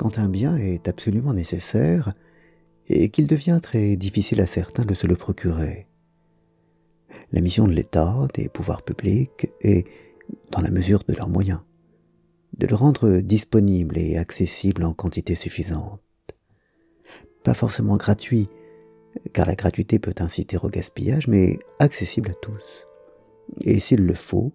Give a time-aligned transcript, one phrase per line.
[0.00, 2.14] quand un bien est absolument nécessaire
[2.88, 5.88] et qu'il devient très difficile à certains de se le procurer.
[7.32, 9.86] La mission de l'État, des pouvoirs publics, est,
[10.52, 11.60] dans la mesure de leurs moyens,
[12.56, 16.00] de le rendre disponible et accessible en quantité suffisante.
[17.44, 18.48] Pas forcément gratuit,
[19.34, 22.86] car la gratuité peut inciter au gaspillage, mais accessible à tous.
[23.66, 24.54] Et s'il le faut,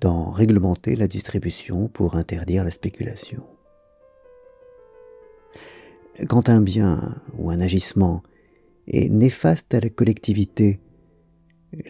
[0.00, 3.57] d'en réglementer la distribution pour interdire la spéculation.
[6.26, 8.24] Quand un bien ou un agissement
[8.88, 10.80] est néfaste à la collectivité,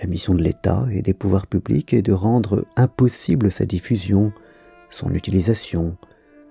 [0.01, 4.33] la mission de l'État et des pouvoirs publics est de rendre impossible sa diffusion,
[4.91, 5.97] son utilisation,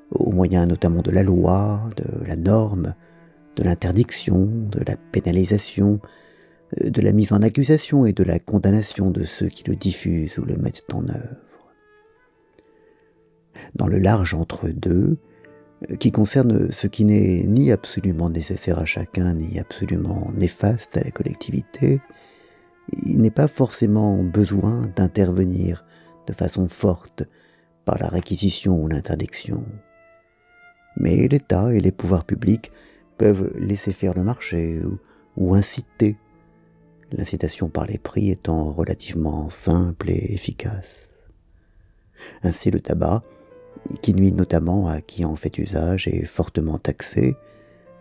[0.09, 2.95] au moyen notamment de la loi, de la norme,
[3.57, 5.99] de l'interdiction, de la pénalisation,
[6.81, 10.45] de la mise en accusation et de la condamnation de ceux qui le diffusent ou
[10.45, 11.41] le mettent en œuvre.
[13.75, 15.17] Dans le large entre-deux,
[15.99, 21.11] qui concerne ce qui n'est ni absolument nécessaire à chacun, ni absolument néfaste à la
[21.11, 22.01] collectivité,
[23.05, 25.85] il n'est pas forcément besoin d'intervenir
[26.25, 27.23] de façon forte
[27.85, 29.63] par la réquisition ou l'interdiction.
[30.97, 32.71] Mais l'État et les pouvoirs publics
[33.17, 34.81] peuvent laisser faire le marché
[35.35, 36.17] ou, inciter,
[37.11, 41.09] l'incitation par les prix étant relativement simple et efficace.
[42.41, 43.21] Ainsi le tabac,
[44.01, 47.35] qui nuit notamment à qui en fait usage, est fortement taxé,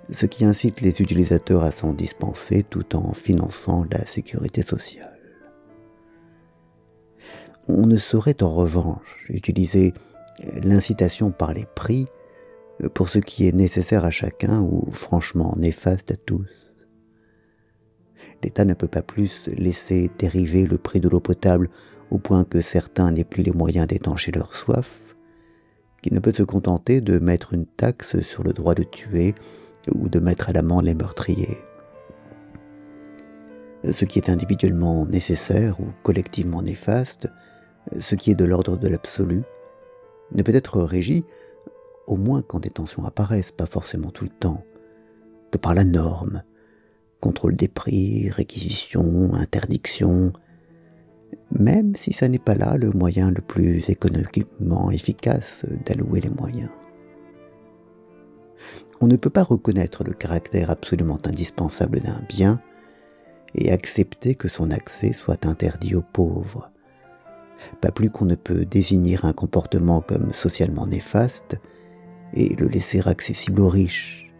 [0.08, 5.18] ce qui incite les utilisateurs à s'en dispenser tout en finançant la sécurité sociale.
[7.68, 9.92] On ne saurait en revanche utiliser
[10.62, 12.06] l'incitation par les prix
[12.94, 16.46] pour ce qui est nécessaire à chacun ou franchement néfaste à tous.
[18.42, 21.68] L'État ne peut pas plus laisser dériver le prix de l'eau potable
[22.10, 25.16] au point que certains n'aient plus les moyens d'étancher leur soif,
[26.06, 29.34] qu'il ne peut se contenter de mettre une taxe sur le droit de tuer
[29.92, 31.58] ou de mettre à l'amende les meurtriers.
[33.82, 37.26] Ce qui est individuellement nécessaire ou collectivement néfaste,
[37.98, 39.42] ce qui est de l'ordre de l'absolu,
[40.31, 41.25] ne peut être régi,
[42.06, 44.62] au moins quand des tensions apparaissent, pas forcément tout le temps,
[45.50, 46.44] que par la norme,
[47.20, 50.32] contrôle des prix, réquisition, interdiction,
[51.59, 56.71] même si ça n'est pas là le moyen le plus économiquement efficace d'allouer les moyens
[59.00, 62.61] on ne peut pas reconnaître le caractère absolument indispensable d'un bien
[63.55, 66.71] et accepter que son accès soit interdit aux pauvres.
[67.81, 71.56] Pas plus qu'on ne peut désigner un comportement comme socialement néfaste
[72.34, 74.33] et le laisser accessible aux riches.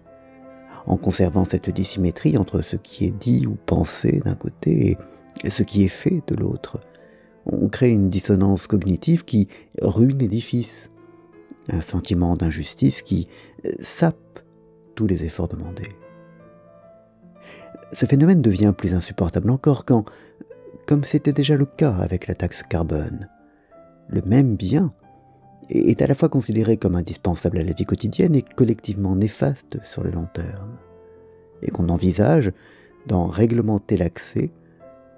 [0.87, 4.97] En conservant cette dissymétrie entre ce qui est dit ou pensé d'un côté
[5.45, 6.81] et ce qui est fait de l'autre,
[7.47, 9.49] on crée une dissonance cognitive qui
[9.81, 10.91] ruine l'édifice,
[11.69, 13.29] un sentiment d'injustice qui
[13.81, 14.41] sape
[14.95, 15.97] tous les efforts demandés.
[17.93, 20.05] Ce phénomène devient plus insupportable encore quand,
[20.87, 23.29] comme c'était déjà le cas avec la taxe carbone,
[24.09, 24.93] le même bien
[25.69, 30.05] est à la fois considéré comme indispensable à la vie quotidienne et collectivement néfaste sur
[30.05, 30.79] le long terme,
[31.63, 32.53] et qu'on envisage
[33.07, 34.51] d'en réglementer l'accès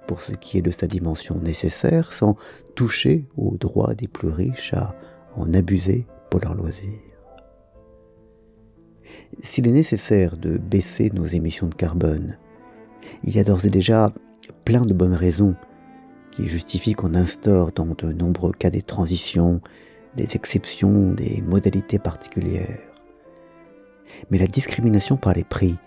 [0.09, 2.35] pour ce qui est de sa dimension nécessaire sans
[2.73, 4.95] toucher aux droits des plus riches à
[5.35, 6.97] en abuser pour leur loisir.
[9.43, 12.39] S'il est nécessaire de baisser nos émissions de carbone,
[13.21, 14.11] il y a d'ores et déjà
[14.65, 15.55] plein de bonnes raisons
[16.31, 19.61] qui justifient qu'on instaure dans de nombreux cas des transitions,
[20.15, 22.79] des exceptions, des modalités particulières.
[24.31, 25.77] Mais la discrimination par les prix,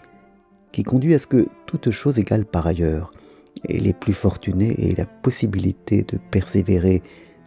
[0.70, 3.10] qui conduit à ce que toute chose égale par ailleurs,
[3.68, 7.02] et les plus fortunés aient la possibilité de persévérer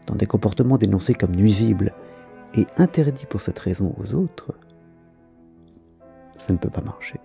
[0.07, 1.93] dans des comportements dénoncés comme nuisibles
[2.53, 4.53] et interdits pour cette raison aux autres,
[6.37, 7.19] ça ne peut pas marcher.